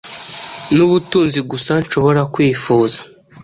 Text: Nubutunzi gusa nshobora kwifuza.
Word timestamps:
Nubutunzi 0.75 1.39
gusa 1.51 1.71
nshobora 1.83 2.21
kwifuza. 2.33 2.99